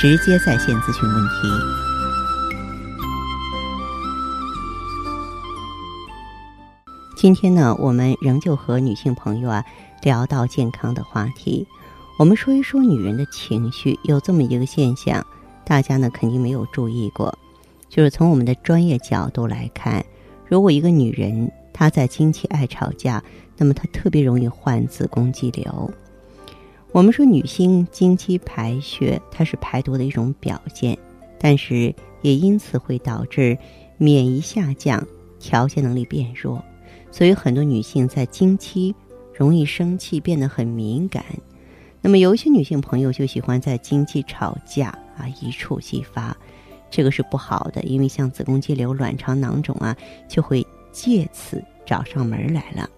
[0.00, 1.48] 直接在线咨询问题。
[7.16, 9.64] 今天呢，我们仍旧和女性朋友啊
[10.04, 11.66] 聊到健康的话题。
[12.16, 15.26] 我们说一说女人的情绪，有这么一个现象，
[15.64, 17.36] 大家呢肯定没有注意过，
[17.88, 20.04] 就是从我们的专业角度来看，
[20.46, 23.20] 如果一个女人她在经期爱吵架，
[23.56, 25.92] 那么她特别容易患子宫肌瘤。
[26.90, 30.98] 我们说，女性经期排血，它是排毒的一种表现，
[31.38, 33.56] 但是也因此会导致
[33.98, 35.06] 免疫下降、
[35.38, 36.62] 调节能力变弱，
[37.10, 38.94] 所以很多女性在经期
[39.34, 41.24] 容易生气，变得很敏感。
[42.00, 46.34] 那么有一些女性朋友就喜欢在经期吵架啊，一触即发，
[46.90, 49.94] 这个是不好的，因为像子宫肌瘤、卵巢囊肿啊，
[50.26, 52.88] 就会借此找上门来了。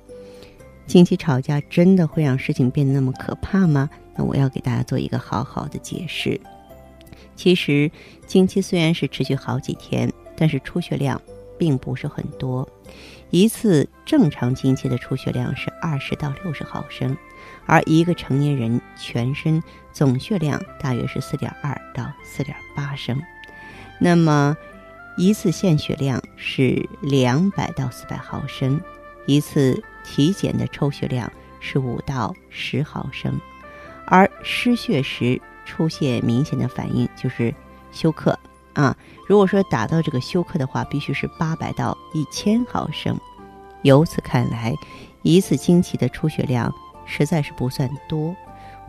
[0.90, 3.88] 经期吵架真的会让事情变得那么可怕吗？
[4.16, 6.40] 那我要给大家做一个好好的解释。
[7.36, 7.88] 其实，
[8.26, 11.22] 经期虽然是持续好几天，但是出血量
[11.56, 12.68] 并不是很多。
[13.30, 17.16] 一次正常经期的出血量是二十到六十毫升，
[17.66, 23.16] 而一个成年人全身总血量大约是四点二到四点八升。
[24.00, 24.56] 那么，
[25.16, 28.80] 一次献血量是两百到四百毫升，
[29.26, 29.80] 一次。
[30.04, 33.38] 体检的抽血量是五到十毫升，
[34.06, 37.54] 而失血时出现明显的反应就是
[37.92, 38.38] 休克
[38.72, 38.96] 啊。
[39.28, 43.18] 如果说达到这个休克的话，必须是八百到一千毫升。
[43.82, 44.74] 由此看来，
[45.22, 46.72] 一次经期的出血量
[47.06, 48.34] 实在是不算多，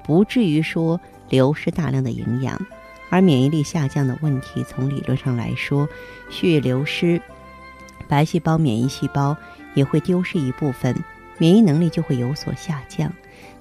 [0.03, 2.59] 不至于说流失大量的营养。
[3.09, 5.87] 而免疫力下降的问题，从理论上来说，
[6.29, 7.21] 血液流失，
[8.11, 9.35] 白细胞、免疫细胞。
[9.73, 10.93] 也会丢失一部分
[11.37, 13.09] 免疫能力，就会有所下降。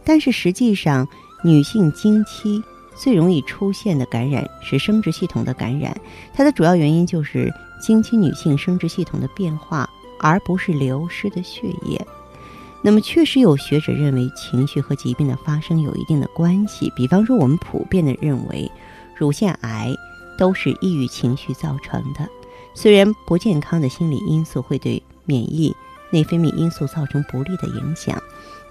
[0.05, 1.06] 但是实际上，
[1.44, 2.60] 女性经期
[2.97, 5.97] 最容易出现的感染是生殖系统的感染，
[6.34, 7.49] 它的主要原因就是
[7.81, 12.05] 经期女性生殖系统的变化，而不是流失的血液。
[12.83, 16.93] 那么，确实有学者认为情绪和疾病的发生有一定的关系。
[16.97, 18.69] 比方说，我们普遍的认为，
[19.16, 19.94] 乳腺癌
[20.37, 22.28] 都是抑郁情绪造成的。
[22.75, 25.75] 虽然不健康的心理因素会对免疫
[26.10, 28.20] 内分泌因素造成不利的影响，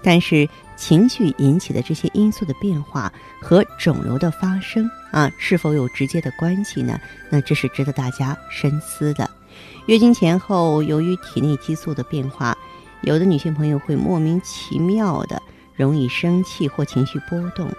[0.02, 6.98] 但是情绪引起的这些因素的变化和肿瘤的发生啊，是否有直接的关系呢？
[7.30, 9.28] 那这是值得大家深思的。
[9.86, 12.56] 月经前后，由于体内激素的变化，
[13.02, 15.40] 有的女性朋友会莫名其妙的
[15.74, 17.70] 容易生气或情绪波动，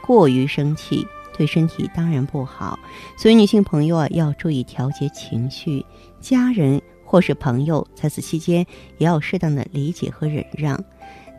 [0.00, 1.06] 过于生气
[1.38, 2.78] 对身体当然不好，
[3.16, 5.86] 所以女性朋友啊要注意调节情绪，
[6.20, 6.82] 家人。
[7.10, 8.58] 或是朋友，在此期间
[8.98, 10.78] 也要适当的理解和忍让。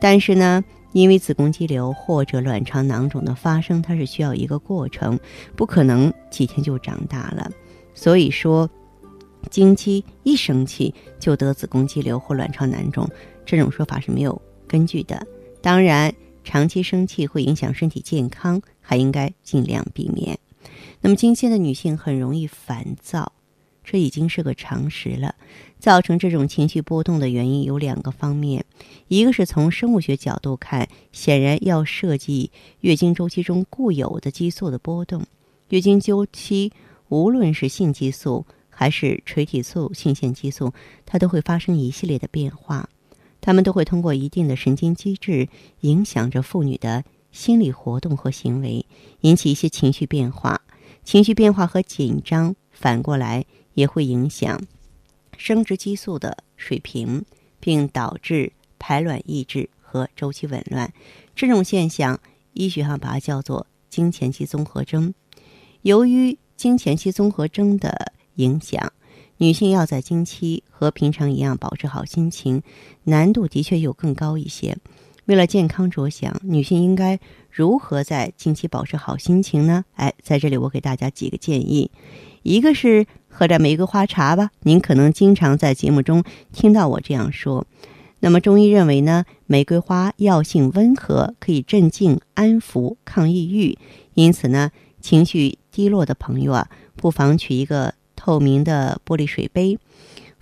[0.02, 5.20] 但是呢，因为子宫肌瘤或者卵巢囊肿的发生，它是需要一个过程，
[5.56, 7.52] 不可能几天就长大了。
[7.94, 8.68] 所以说，
[9.52, 13.08] 经期一生气就得子宫肌瘤或卵巢囊肿，
[13.46, 15.24] 这种说法是没有根据的。
[15.62, 16.12] 当然，
[16.44, 20.40] 长期生气会影响身体健康，还应该尽量避免。
[21.02, 23.34] 那么，经期的女性很容易烦躁。
[23.84, 25.36] 这已经是个常识了。
[25.78, 28.66] 造成这种情绪波动的原因有两个方面，
[29.08, 32.50] 一个是从生物学角度看，显然要涉及
[32.80, 35.24] 月经周期中固有的激素的波动。
[35.70, 36.72] 月经周期
[37.10, 40.74] 无论是性激素还是垂体素、性腺激素，
[41.06, 42.90] 它都会发生一系列的变化，
[43.40, 45.48] 它们都会通过一定的神经机制
[45.82, 48.86] 影响着妇女的心理活动和行为，
[49.22, 50.62] 引起一些情绪变化。
[51.04, 53.46] 情绪变化和紧张反过来。
[53.76, 54.62] 也会影响
[55.38, 57.24] 生殖激素的水平，
[57.62, 60.92] 并导致排卵抑制和周期紊乱。
[61.34, 62.20] 这种现象，
[62.52, 65.14] 医学上把它叫做经前期综合征。
[65.84, 68.92] 由于经前期综合征的影响，
[69.38, 72.62] 女性要在经期和平常一样保持好心情，
[73.06, 74.78] 难度的确又更高一些。
[75.30, 77.20] 为了健康着想，女性应该
[77.52, 79.86] 如何在经期保持好心情呢？
[79.94, 81.92] 哎，在这里我给大家几个建议，
[82.42, 83.06] 一个是。
[83.32, 84.50] 喝点玫瑰花茶吧。
[84.62, 87.68] 您可能经常在节目中听到我这样说。
[88.22, 93.78] 那么中医认为呢，玫瑰花药性温和，可以镇静、安抚、抗抑郁。
[94.16, 99.78] 因此呢，情绪低落的朋友啊，不妨取一个透明的玻璃水杯，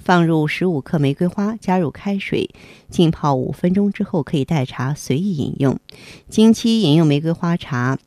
[0.08, 2.50] 放入十五克玫瑰花，加入开水，
[2.90, 5.78] 浸泡五分钟之后，可以代茶随意饮用。
[6.30, 8.00] 经期饮用玫瑰花茶，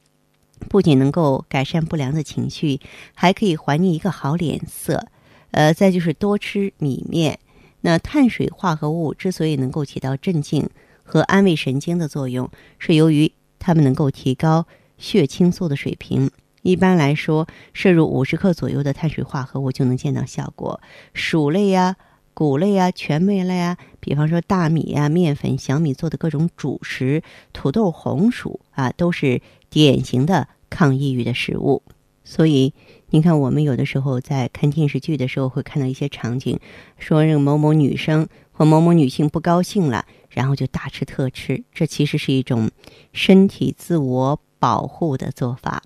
[0.70, 2.80] 不仅能够改善不良的情绪，
[3.12, 5.08] 还可以还你一个好脸色。
[5.50, 7.38] 呃，再就是多吃米面。
[7.82, 10.70] 那碳水化合物之所以能够起到镇静
[11.02, 16.30] 和安慰神经的作用，是由于它们能够提高血清素的水平。
[16.62, 20.80] 一般来说，摄入五十克左右的碳水化合物就能见到效果。
[21.14, 21.96] 薯类呀、
[22.34, 27.22] 谷类呀、全麦类啊，比方说大米呀、面粉、小米做的各种主食，
[27.52, 31.82] 土豆、红薯啊，都是典型的抗抑郁的食物。
[32.22, 32.74] 所以，
[33.08, 36.60] 你看，我们有的时候在看电视剧的时候，会看到一些场景，
[36.98, 42.70] 说这个某某女生或某某女性不高兴了，然后就大吃特吃，这其实是一种
[43.12, 45.82] 身体自我保护的做法。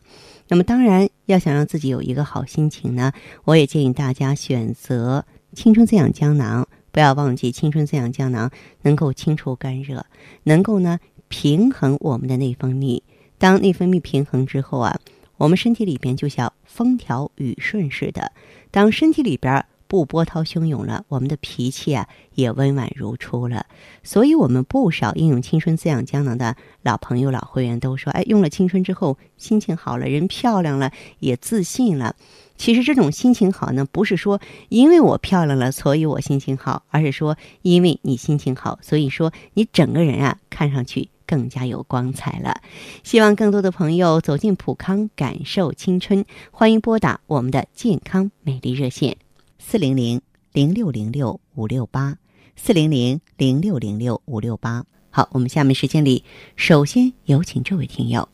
[0.49, 3.13] 那么，当然要想让自己有一个好心情呢，
[3.45, 6.69] 我也建议大家选择青春滋养胶囊。
[6.91, 8.51] 不要忘记，青春滋养胶囊
[8.83, 10.07] 能够清除干热，
[10.45, 13.03] 能够呢平衡我们的内分泌。
[13.39, 15.01] 当内分泌平衡之后啊。
[15.37, 18.31] 我们身体里边就像风调雨顺似的，
[18.71, 23.65] 当身体里边不波涛汹涌了，我们的脾气啊也温婉如初了。
[24.03, 32.17] 所以，我们不少应用青春滋养胶囊的老朋友、老会员都说：“哎，用了青春之后，心情好了，人漂亮了，也自信了。”
[32.59, 41.09] 其实，这种心情好呢，不是说因为我漂亮了，所以我心情好，而是说因为你心情好，所以说你整个人啊看上去。
[41.27, 42.61] 更加有光彩了，
[43.03, 46.27] 希望更多的朋友走进普康，感受青春。
[46.51, 49.17] 欢迎拨打我们的健康美丽热线：
[49.67, 50.21] 四零零
[50.53, 52.17] 零六零六五六八，
[52.55, 54.85] 四零零零六零六五六八。
[55.11, 56.23] 好，我们下面时间里，
[56.55, 58.29] 首先有请这位听友。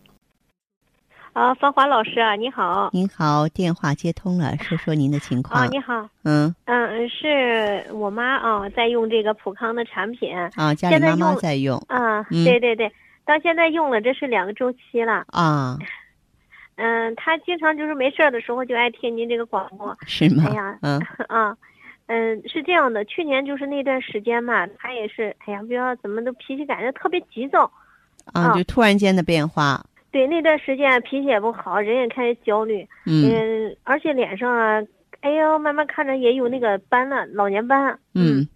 [1.33, 2.91] 啊，芳华老师啊，你好！
[2.93, 5.63] 您好，电话接通了，说说您的情况。
[5.63, 6.07] 啊，你好。
[6.25, 10.37] 嗯嗯，是我妈啊，在用这个普康的产品。
[10.57, 11.79] 啊，家里妈妈在用。
[11.87, 12.91] 啊，对对对，
[13.25, 15.25] 到现在用了，这是两个周期了。
[15.29, 15.79] 啊。
[16.83, 19.95] 嗯，他经常就是没事儿的时候就爱听您这个广播。
[20.07, 20.45] 是吗？
[20.49, 20.99] 哎呀，嗯
[21.29, 21.55] 啊，
[22.07, 27.71] 嗯，是这样的，去年就是那段时间嘛，他也是，哎呀，不知道怎么的脾气感觉特别急躁。
[28.33, 29.85] 啊，就突然间的变化。
[30.11, 34.83] 对那段时间脾气也不好，人也开始焦虑，嗯，而且脸上啊，
[35.21, 37.97] 哎呦，慢慢看着也有那个斑了，老年斑。
[38.15, 38.49] 嗯，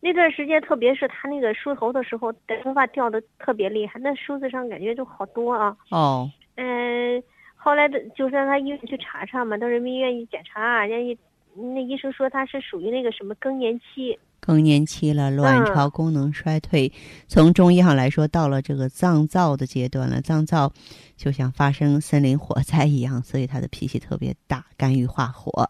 [0.00, 2.30] 那段时间，特别是他那个梳头的时候，
[2.62, 5.74] 头发掉的特别厉害，那梳子上感觉就好多啊。
[5.90, 6.28] 哦。
[6.56, 7.22] 嗯，
[7.62, 11.18] 后来的就是让他医院去查查嘛，到人民医院一检查，人家一
[11.54, 14.18] 那医生说他是属于那个什么更年期。
[14.40, 16.90] 更年期了，卵巢功能衰退。
[17.28, 20.22] 从中医上来说，到了这个脏燥的阶段了。
[20.22, 20.72] 脏燥
[21.14, 25.68] 就像发生森林火灾一样，所以他的脾气特别大，肝郁化火。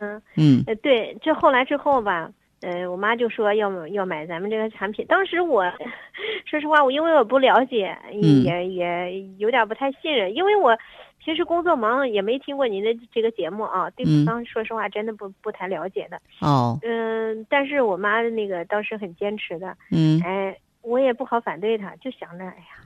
[0.00, 5.04] 嗯嗯，呃，对，这后来之后吧，呃，我妈就说要要买咱们这个产品。
[5.06, 5.64] 当时我
[6.46, 10.76] 说实话，我因为我不了解，也也有点不太信任，因为我。
[11.18, 13.90] 平时工作忙，也没听过您的这个节目啊。
[13.96, 16.20] 对普康，说实话，真的不不太了解的。
[16.40, 16.78] 哦。
[16.82, 19.76] 嗯，但是我妈那个倒是很坚持的。
[19.90, 20.22] 嗯。
[20.24, 22.78] 哎，我也不好反对她，就想着，哎呀，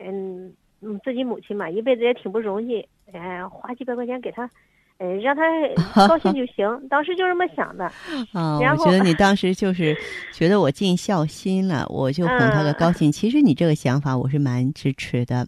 [0.00, 4.50] 嗯嗯，自己母亲嘛，一辈子也挺不容易，哎，花几百块钱给她，
[4.98, 5.42] 呃，让他
[6.06, 6.64] 高兴就行。
[6.88, 7.84] 当时就这么想的。
[8.32, 9.96] 啊，我觉得你当时就是
[10.32, 13.10] 觉得我尽孝心了，我就哄他个高兴。
[13.10, 15.46] 其实你这个想法我是蛮支持的，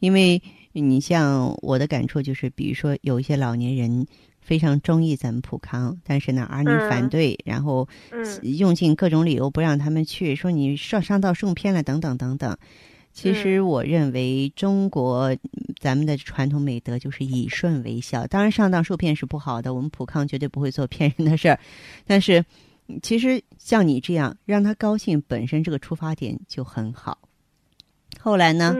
[0.00, 0.42] 因为。
[0.78, 4.06] 你像我的感触就是，比如说有一些老年人
[4.42, 7.88] 非常中意咱们普康，但是呢儿女反对，然后
[8.42, 12.54] 用尽各种理由不让他们去，说你上上当受骗了等等等等。
[13.16, 15.34] 其实我认为中国
[15.80, 21.58] 咱们的传统美德就是以顺为孝，当然上当受骗是不好的，我们普康绝对不会做骗人的事儿。
[22.06, 22.44] 但是
[23.02, 27.16] 其实像你这样让他高兴，本身这个出发点就很好。
[28.20, 28.76] 后来呢？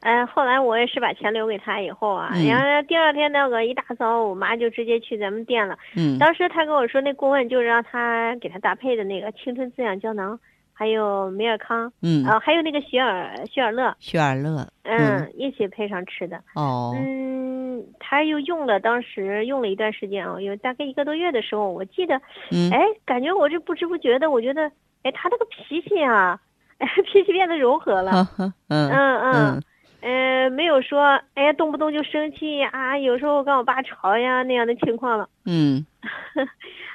[0.00, 5.78] 哎，后来我也是把钱留给他以后啊，然后第二天那个一大早，我妈就直接去咱们店了。
[5.96, 6.16] 嗯。
[6.18, 10.40] 当时他跟我说，那顾问就是让他给他搭配的那个青春滋养胶囊，
[10.78, 11.92] 还有美尔康。
[12.02, 12.24] 嗯。
[12.24, 13.92] 啊，还有那个雪尔雪尔乐。
[13.98, 14.64] 雪尔乐。
[14.84, 16.40] 嗯，一起配上吃的。
[16.54, 16.94] 哦。
[16.96, 22.14] 嗯，他又用了，当时用了一段时间啊，有大概一个多月的时候，我记得，
[22.52, 24.70] 嗯哎，感觉我这不知不觉的，我觉得，
[25.02, 26.38] 哎，他那个脾气啊，
[26.78, 28.28] 哎，脾气变得柔和了。
[28.38, 29.62] 嗯嗯嗯。
[30.00, 35.28] 嗯，没有说，哎呀，动不动就生气啊，有时候跟我爸吵呀那样的情况了。
[35.44, 35.84] 嗯，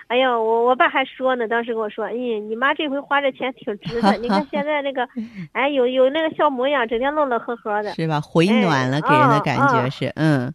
[0.07, 4.17] 哎呀，我我爸还说呢，当时跟我说，哎，你妈这回花这钱挺值的。
[4.17, 5.07] 你看现在那个，
[5.53, 8.19] 哎，有有那个笑模样，整天乐乐呵呵的，是吧？
[8.21, 10.53] 回暖了，给人的感觉是，嗯。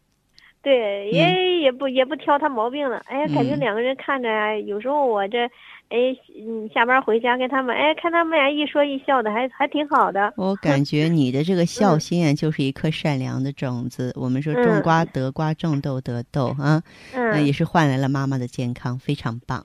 [0.62, 3.00] 对，也也不也不挑他毛病了。
[3.06, 5.44] 哎呀，感觉两个人看着，有时候我这，
[5.88, 10.32] 哎，嗯，下班回家跟他们，哎，看他们俩一说一笑的，还还挺好的。
[10.36, 14.12] 我感觉 你的这个孝心啊就是一颗善良的种子。
[14.16, 16.82] 我们说种瓜得瓜，种豆得豆啊，
[17.14, 19.64] 嗯，也是换来了妈妈的健康，非常棒。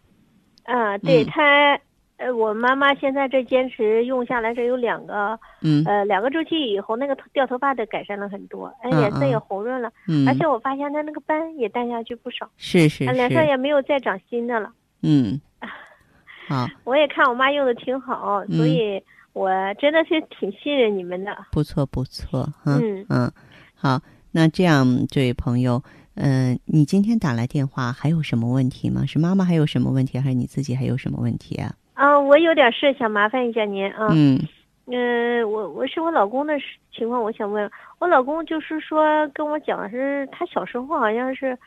[0.64, 1.78] 啊，对他。
[2.24, 15.42] 呃，我妈妈现在这坚持用下来，这有两个，嗯，呃，两个周期以后，那个掉头发的改善了很多，哎，脸色也红润了，嗯，而且我发现她那个斑也淡下去不少，是是是，脸上也没有再长新的了，嗯，
[16.48, 19.04] 好，我也看我妈用的挺好，所以
[19.34, 23.30] 我真的是挺信任你们的，不错不错，嗯嗯，
[23.76, 24.00] 好，
[24.32, 25.84] 那这样这位朋友，
[26.16, 29.06] 嗯，你今天打来电话还有什么问题吗？
[29.06, 31.76] 是妈妈还有什么问题，还是你自己还有什么问题啊？
[31.94, 34.08] 啊，我有点事想麻烦一下您啊。
[34.12, 34.40] 嗯。
[34.86, 36.54] 嗯，我我是我老公的
[36.92, 41.58] 情况，我想问我老公，就是说跟我讲是他小时候好像是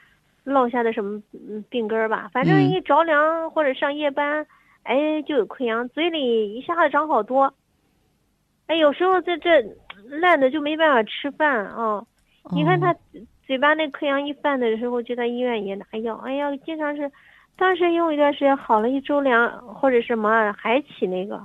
[0.44, 1.18] 落下的什么
[1.70, 4.46] 病根儿吧，反正一着凉或者上夜班，
[4.82, 7.54] 哎就有溃疡，嘴里一下子长好多。
[8.66, 9.64] 哎，有时候在这
[10.10, 12.04] 烂的就没办法吃饭啊。
[12.52, 12.94] 你看他
[13.46, 17.10] 嘴巴那溃疡一犯的时候，就在医院也拿药，哎呀，经常是。
[17.58, 21.40] 当时用一段时间好了一周两或者什么还起那个，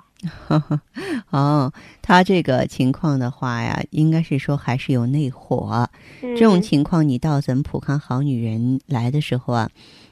[1.31, 5.89] 哦，他这个情况的话呀，应该是说还是有内火。
[6.19, 9.69] 这种情况你到咱们普康好女人来的时候啊，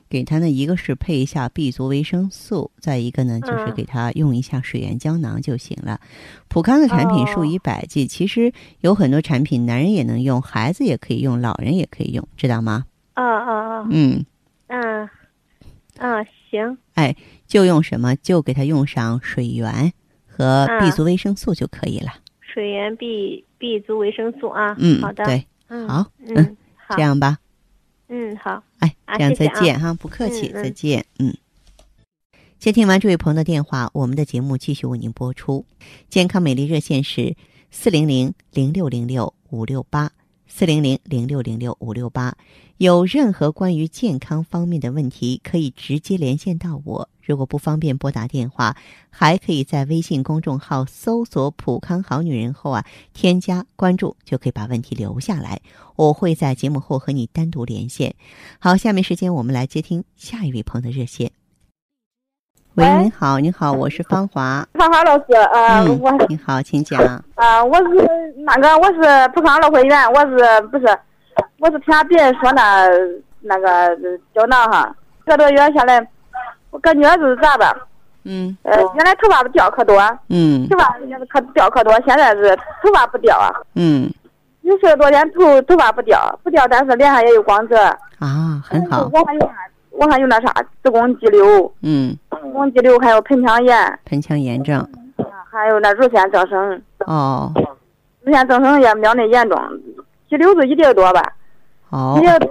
[0.10, 6.00] 给他呢一个是配一下 B 族维生素，再一个呢就是给他用一下水源胶囊就行了。
[6.48, 12.86] 普康的产品数以百计，其实有很多产品男人也能用，孩子也可以用，老人也可以用，知道吗？
[13.16, 13.88] 啊啊啊！
[13.92, 14.26] 嗯
[14.68, 15.10] 嗯。
[16.00, 17.16] 啊，行，哎，
[17.46, 18.16] 就用什么？
[18.16, 19.92] 就给他用上水源
[20.26, 22.14] 和 B 族维生素就可以了。
[22.42, 26.58] 水源 B B 族维生素啊，嗯，好的，对，嗯好，嗯，
[26.92, 27.38] 这样吧，
[28.08, 31.36] 嗯，好，哎，这样再见哈，不客气，再见，嗯。
[32.58, 35.66] 接听完这位朋友的电话，我们的节目继续为您播出。
[36.10, 37.36] 健康美丽热线是
[37.72, 40.12] 四零零零六零六五六八。
[40.52, 42.36] 四零零零六零六五六八，
[42.80, 47.10] 有任何关于健康方面的问题，可以直接连线到我。
[47.22, 48.78] 如果不方便拨打电话，
[49.10, 55.60] 还可以在微信公众号搜索“普康好女人”后啊，添加关注，就可以把问题留下来。
[55.98, 58.16] 我会在节目后和你单独连线。
[58.60, 61.32] 好，下面时间我们来接听下一位朋友的热线。
[62.76, 64.66] 喂，您好，您好，我是芳华。
[64.76, 67.02] 芳华老师，呃，我你好，请讲。
[67.36, 70.98] 啊，我是那个，我是普康老会员，我是不是？
[71.60, 72.88] 我是听别人说那
[73.42, 73.98] 那个
[74.34, 76.06] 胶囊哈，这多月下来，
[76.72, 77.76] 我感觉就是咋吧？
[78.24, 78.58] 嗯。
[78.64, 80.00] 呃，原来头发不掉可多。
[80.30, 80.68] 嗯。
[80.70, 80.98] 头发
[81.30, 83.52] 可掉可多，现在是头发不掉啊。
[83.76, 84.10] 嗯。
[84.62, 87.78] 有十多天头头发不掉，不掉，但是脸上也有光泽。
[88.20, 89.10] 啊，很好。
[89.12, 89.50] 我还有啥？
[89.90, 91.70] 我还有那啥，子宫肌瘤。
[91.82, 92.18] 嗯。
[92.32, 94.88] 子宫肌瘤还有盆腔炎，盆腔炎症，
[95.52, 96.82] 还有那乳腺增生。
[97.00, 97.52] 哦，
[98.22, 99.60] 乳腺增生也没那严重，
[100.30, 101.34] 肌瘤是一点多吧。
[101.90, 102.16] 哦。
[102.18, 102.50] 一点多，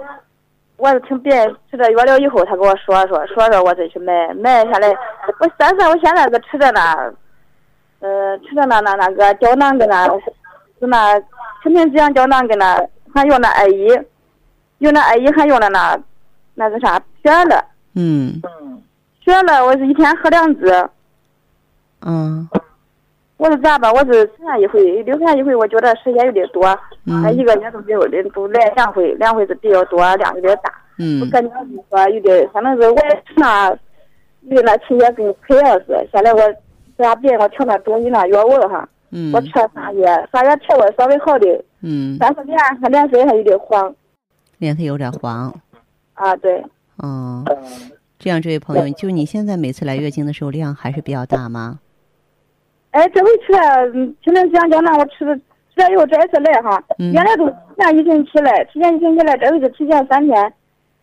[0.77, 4.89] 我是听别人吃这药了以后，他给我说说说说，我再去买买下来。
[5.39, 6.93] 我但是我现在是吃的那，
[7.99, 10.07] 呃，吃的那那那个胶囊跟那，
[10.79, 11.19] 就那
[11.61, 12.81] 成品滋养胶囊跟那
[13.13, 13.87] 还用那艾依，
[14.79, 15.99] 用那艾依还用的那，
[16.55, 17.63] 那个啥血乐。
[17.95, 18.41] 嗯。
[19.25, 20.89] 血乐，我是一天喝两支。
[22.01, 22.47] 嗯。
[23.39, 23.89] 我是这样吧？
[23.93, 26.77] 我是十天一回，六天一回，我觉得时间有点多。
[27.05, 27.23] 嗯。
[27.33, 30.69] 一个月都没有的，都来两回，两回是比较多，量有点大。
[30.97, 31.21] 嗯。
[31.21, 33.69] 我感觉是说有点，反正是我吃那，
[34.41, 36.05] 有那期也跟溃疡似的。
[36.11, 36.39] 现在我
[36.97, 38.89] 给俺别人我调那中医那药丸哈。
[39.11, 39.31] 嗯。
[39.33, 41.63] 我吃了三月，三月调的稍微好点。
[41.81, 42.17] 嗯。
[42.19, 43.95] 但是脸还脸色还有点黄。
[44.57, 45.49] 脸色有点黄。
[46.13, 46.61] 啊，对。
[47.01, 47.45] 嗯。
[48.19, 51.79] 这样，这位朋友，就你现在每次来月经的时候量还是比较大吗？
[52.91, 53.91] 哎，这回去了，
[54.23, 55.35] 今天讲胶囊，我吃的
[55.75, 60.53] 吃了这一次来哈，原来都提前一星期来，提前一星期来，这回是提前三天，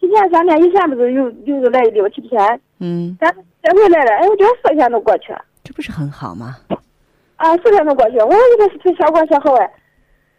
[0.01, 6.57] 提前三天以前不是有有时来六七天，嗯，但是这回来了，哎，我觉得四天都过去了，这不是很好吗？
[7.37, 9.55] 啊，四天都过去，我这个是效果挺好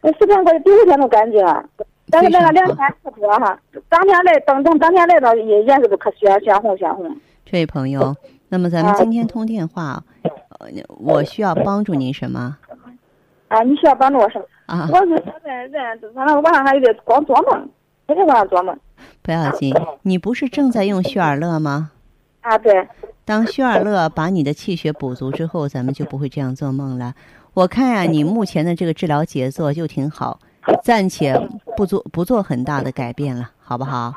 [0.01, 1.63] 哎，四天过去，第五天都干净了。
[2.09, 7.13] 但是那个两天不多哈，当天来等等，当天来到也也是不可鲜鲜红鲜红。
[7.45, 8.15] 这位朋友，
[8.47, 10.16] 那么咱们今天通电话，呃，
[10.99, 12.57] 我需要帮助您什么？
[13.47, 14.45] 啊，你需要帮助我什么？
[14.65, 17.69] 啊，我是现在人，反正晚上还有点光做梦，
[18.05, 18.77] 天天晚上做梦。
[19.21, 21.91] 不要紧，你不是正在用血尔乐吗？
[22.41, 22.87] 啊，对。
[23.23, 27.13] 当血尔乐把你的气血补足之后，咱们就不会这样做梦了。
[27.53, 30.39] 我看呀，你目前的这个治疗节奏就挺好，
[30.83, 31.37] 暂且
[31.75, 34.13] 不做不做很大的改变了，好不好？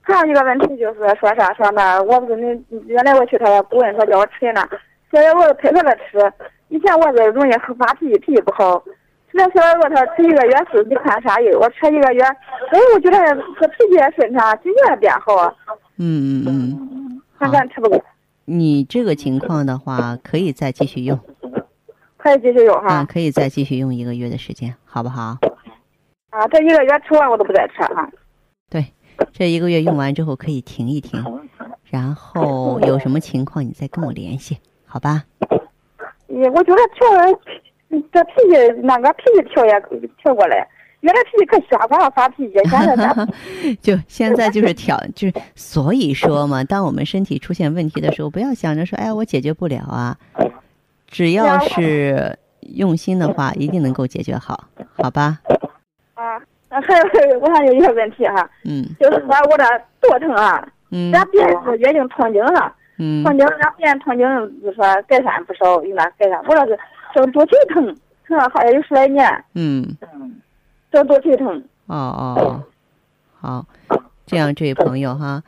[0.00, 2.36] 还有一个问题就是说啥说那，我不是
[2.68, 4.68] 你原来我去他那顾问说叫我吃那，
[5.12, 6.32] 现在我配合他吃。
[6.68, 8.82] 以前我是容易发脾气，脾气不好。
[9.30, 11.58] 现在小我他吃一个月是，你看啥药？
[11.58, 15.54] 我吃一个月，哎，我觉得他脾气也顺畅，心情也变好。
[15.98, 17.22] 嗯嗯嗯。
[17.38, 18.02] 看看吃不够。
[18.46, 21.18] 你这个情况的话，可以再继续用。
[22.16, 22.94] 可以继续用哈。
[22.94, 25.36] 啊，可以再继续用一个月的时间，好不好？
[26.30, 28.10] 啊，这一个月吃完我都不再吃哈。
[28.70, 28.86] 对，
[29.32, 31.22] 这一个月用完之后可以停一停，
[31.84, 34.58] 然后有什么情况你再跟我联系，
[34.92, 35.24] 好吧？
[36.28, 37.08] 嗯，我觉得调
[38.12, 39.80] 这脾气那个脾气调也
[40.22, 40.68] 调过来。
[41.00, 43.26] 原来脾气可小，光发脾气，现 在
[43.80, 50.16] 就现在就是调， 就是所以说嘛，当我们身体出现问题的时候，不要想着说，哎，我解决不了啊，
[51.06, 54.68] 只要是用心的话，一定能够解决好，
[55.02, 55.40] 好吧？
[56.14, 59.64] 啊，还有我还有一个问题哈，嗯，就是说我这
[60.02, 66.78] 肚疼啊，嗯，咱别是月经痛经哈，嗯，痛经咱别人痛经就说改善不少，有那改善，我那是
[67.14, 67.84] 这肚脐疼，
[68.26, 70.40] 疼了好像有十来年，嗯嗯。
[70.90, 71.62] 这肚脐疼。
[71.86, 72.64] 哦哦，
[73.40, 73.66] 好，
[74.26, 75.42] 这样这位朋友哈，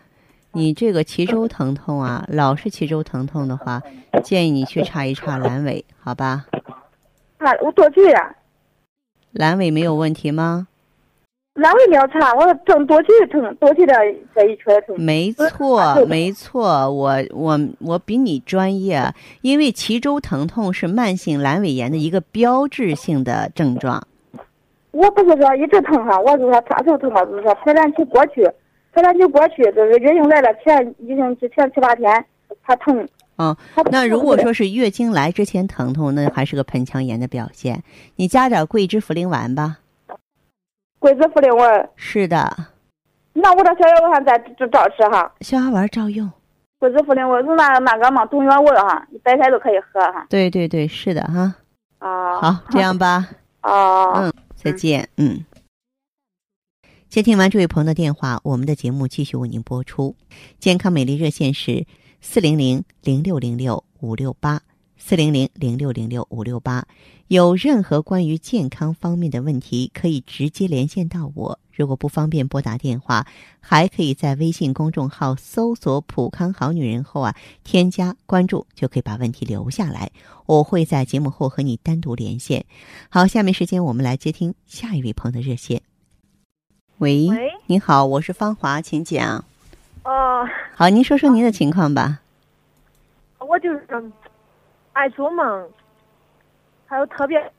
[0.52, 3.82] 你这个脐周疼痛啊，老是脐周疼痛的话，
[4.22, 6.46] 建议你去查一查阑尾，好吧？
[7.38, 8.34] 啊，我肚脐呀。
[9.34, 10.66] 阑尾没有问题吗？
[11.54, 13.94] 阑尾没有查，我正多去疼，多去这
[14.34, 15.00] 这一圈疼。
[15.00, 24.04] 没错， 没错，我我我比你专业，因为脐周疼痛是慢性阑尾炎的一个标志性的症状。
[24.90, 27.24] 我不是说一直疼哈，我是说啥时候疼嘛？
[27.24, 28.50] 就是说排卵期过去，
[28.92, 32.24] 排卵期过去就是月经来了前一星期前七八天，
[32.64, 33.08] 它疼。
[33.36, 33.56] 嗯，
[33.92, 37.84] 那如果说是月经来之前疼痛，那还是个盆腔炎的表现。
[38.16, 39.78] 你加点桂枝茯苓丸吧。
[41.04, 41.90] 桂子茯苓丸。
[41.96, 42.50] 是的。
[43.34, 45.30] 那我这小药丸再照吃哈。
[45.42, 46.32] 小药丸照用。
[46.78, 50.26] 桂子茯苓丸是那那个嘛，东药丸哈，你白天都可以喝哈。
[50.30, 51.54] 对对对，是的哈。
[51.98, 52.40] 啊。
[52.40, 53.28] 好，这样吧。
[53.60, 54.22] 啊。
[54.22, 54.32] 嗯。
[54.54, 55.44] 再见，嗯。
[57.10, 60.16] 接听完这位朋友的电话，我们的节目继续为您播出。
[60.58, 61.84] 健康美丽热线是
[62.22, 64.62] 四零零零六零六五六八
[65.06, 66.86] 四零零零六零六五六八。
[67.28, 71.58] 有任何关于健康方面的问题，可以直接连线到我。
[71.74, 73.26] 如果不方便拨打电话，
[73.60, 80.10] 还可以在微信公众号搜索“普康好女人”后啊，添加关注，就可以把问题留下来。
[80.46, 82.64] 我会在节目后和你单独连线。
[83.10, 85.82] 好，下面时间我们来接听下一位朋友的热线。
[86.96, 87.28] 喂，
[87.66, 89.44] 你好，我是芳华，请讲。
[90.04, 92.22] 哦，好，您说说您的情况吧。
[93.38, 93.86] 我就是
[94.94, 95.68] 爱做梦，
[96.86, 97.52] 还有特别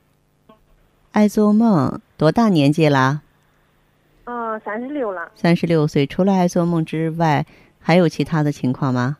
[1.12, 3.20] 爱做梦，多大年纪啦？
[4.24, 5.30] 嗯，三十六了。
[5.34, 7.44] 三十六岁，除了爱做梦之外，
[7.78, 9.18] 还有其他的情况吗？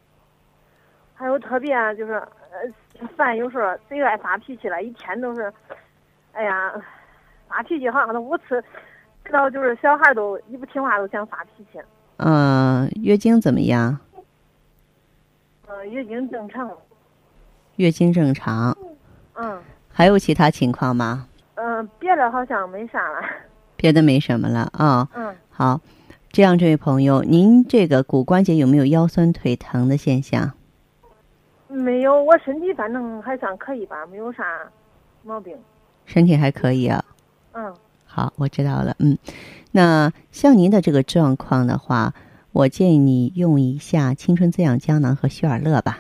[1.15, 5.53] 还有特别就是，呃，烦，有时候贼爱发脾气了，一天都是，
[6.33, 6.73] 哎呀，
[7.49, 8.65] 发脾气好像都五次，
[9.25, 11.79] 知道就是小孩都一不听话都想发脾气。
[12.17, 13.99] 嗯，月经怎么样？
[15.67, 16.71] 嗯，月经正常。
[17.77, 18.77] 月经正常。
[19.35, 19.59] 嗯。
[19.91, 21.27] 还有其他情况吗？
[21.55, 23.21] 嗯，别的好像没啥了。
[23.77, 25.09] 别的没什么了啊。
[25.15, 25.35] 嗯。
[25.51, 25.81] 好，
[26.31, 30.53] 这样，这位朋友，您这个骨关节有没有腰酸腿疼的现象？
[31.69, 34.45] 没有，我身体反正还算可以吧，没有啥
[35.23, 35.57] 毛病。
[36.05, 37.05] 身体还可以啊。
[37.53, 37.75] 嗯。
[38.05, 38.95] 好，我知道了。
[38.99, 39.19] 嗯，
[39.73, 42.15] 那像您的这个状况的话，
[42.53, 45.99] 我建议你用一下青春滋养胶囊和旭尔乐吧。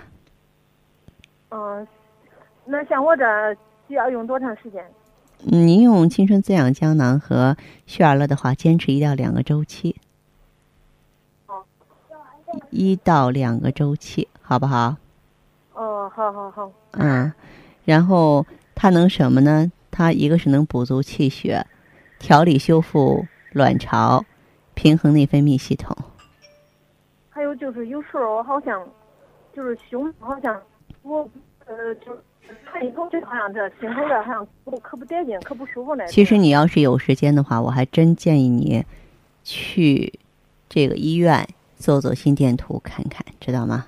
[1.56, 1.88] 嗯，
[2.66, 3.24] 那像我这
[3.88, 4.84] 需要用多长时间？
[5.38, 9.96] 您用青春滋养胶囊和旭尔乐的话，坚持一到两个周期。
[12.70, 14.96] 一到两个周期，好不好？
[15.72, 16.70] 哦，好好好。
[16.92, 17.32] 嗯，
[17.84, 19.70] 然后它能什么呢？
[19.90, 21.66] 它一个是能补足气血，
[22.18, 24.24] 调理修复卵巢，
[24.74, 25.96] 平衡内分泌系统。
[27.30, 28.86] 还有就是有时候好像
[29.54, 30.60] 就是胸好像
[31.02, 31.28] 我
[31.66, 32.16] 呃就。
[32.64, 34.46] 看一口就好像这心口这好像
[34.80, 36.06] 可不得劲，可不舒服呢。
[36.06, 38.84] 其实你要是有时间的话，我还真建议你
[39.42, 40.12] 去
[40.68, 41.44] 这个医院
[41.76, 43.86] 做做心电图看看，知道吗？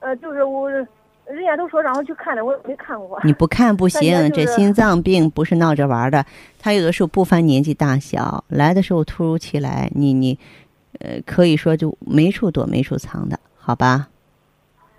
[0.00, 3.18] 呃，就是我，人家都说让我去看的，我也没看过。
[3.24, 6.26] 你不看不 行，这心脏病不是闹着玩的。
[6.58, 10.38] 他有的时候不分年纪大小，来的时候突如其来，你你，
[11.00, 14.10] 呃，可以说就没处躲没处藏的，好吧？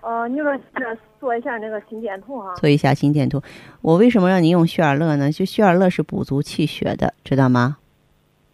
[0.02, 2.54] 哦，你说这做一下那个心电图哈。
[2.56, 3.42] 做一下心电图。
[3.82, 5.30] 我为什么让你用血尔乐呢？
[5.30, 7.76] 就血尔乐是补足气血的，知道吗？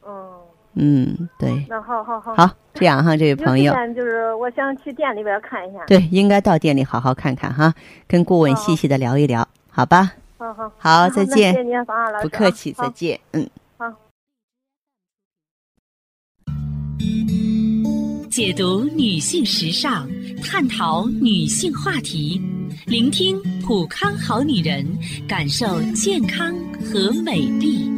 [0.07, 0.33] 嗯。
[0.75, 1.65] 嗯，对。
[1.69, 2.35] 那好好好。
[2.35, 3.73] 好，这样哈，这位朋友。
[3.95, 5.85] 就是我想去店里边看一下。
[5.87, 7.73] 对，应该到店里好好看看哈，
[8.07, 10.13] 跟顾问细细的聊一聊，好吧？
[10.39, 10.71] 好好。
[10.79, 11.53] 好，再见。
[11.53, 12.29] 谢谢您，方老师。
[12.29, 13.19] 不客气，再见。
[13.33, 13.49] 嗯。
[18.37, 20.07] 解读女性时尚，
[20.43, 22.39] 探讨女性话题，
[22.85, 24.87] 聆听普康好女人，
[25.27, 27.91] 感受健康和美丽。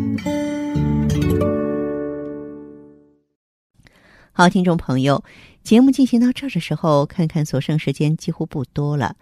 [4.31, 5.25] 好，听众朋友，
[5.65, 9.17] 节目进行到这儿的时候，看看所剩时间几乎不多了。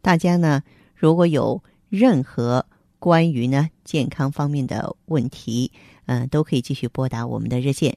[0.00, 0.64] 大家呢，
[0.96, 2.66] 如果有任何
[2.98, 5.70] 关于呢健康方面的问题，
[6.06, 7.96] 嗯，都可以继续拨打我们的热线。